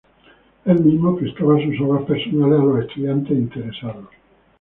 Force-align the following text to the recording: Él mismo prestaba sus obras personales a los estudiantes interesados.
Él 0.65 0.79
mismo 0.79 1.15
prestaba 1.15 1.59
sus 1.61 1.79
obras 1.79 2.05
personales 2.05 2.59
a 2.59 2.63
los 2.63 2.85
estudiantes 2.87 3.37
interesados. 3.37 4.07